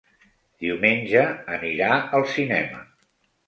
[0.65, 1.21] Diumenge
[1.59, 2.85] anirà al cinema.